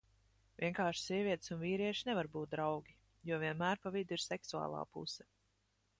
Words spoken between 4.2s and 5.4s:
seksuālā puse.